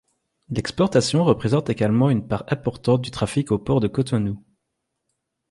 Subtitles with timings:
[0.49, 4.43] L'exportation représente également une part importante du traffic au port de Cotonou.